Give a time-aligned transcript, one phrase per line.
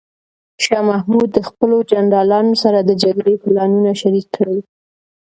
[0.63, 4.57] شاه محمود د خپلو جنرالانو سره د جګړې پلانونه شریک کړل.